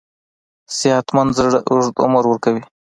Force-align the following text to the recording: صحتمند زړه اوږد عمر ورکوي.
صحتمند 0.77 1.29
زړه 1.37 1.59
اوږد 1.71 1.95
عمر 2.03 2.23
ورکوي. 2.27 2.61